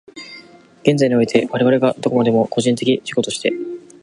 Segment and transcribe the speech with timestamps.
[0.81, 3.53] 現在において、我々がどこまでも個人的自己として、